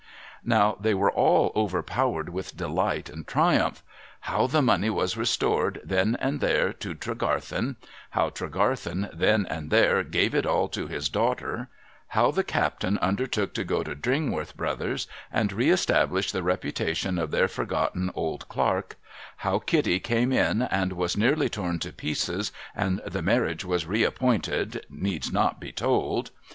[0.49, 3.83] How they were all overpowered with delight and triumph;
[4.21, 7.75] how the money was restored, then and there, to Tregarthen;
[8.09, 11.69] how Tre garthen, then and there, gave it all to his daughter;
[12.07, 17.29] how the captain undertook to go to Dringworth Brothers and reestablish the repu tation of
[17.29, 18.97] their forgotten old clerk;
[19.37, 24.83] how Kitty came in, and was nearly torn to pieces, and the marriage was reappointed,
[24.89, 26.31] needs not to be told.